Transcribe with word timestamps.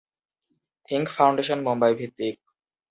Think 0.89 1.05
Foundation 1.15 1.59
Mumbai 1.67 1.93
ভিত্তিক। 1.99 2.35